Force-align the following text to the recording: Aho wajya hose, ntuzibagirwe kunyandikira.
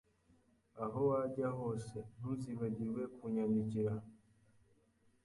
Aho 0.83 0.99
wajya 1.11 1.47
hose, 1.57 1.97
ntuzibagirwe 2.17 3.01
kunyandikira. 3.17 3.93